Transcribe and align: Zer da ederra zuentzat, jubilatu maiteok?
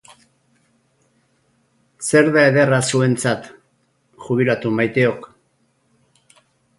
Zer 2.07 2.29
da 2.37 2.45
ederra 2.53 2.79
zuentzat, 2.93 3.49
jubilatu 4.29 4.71
maiteok? 4.79 5.29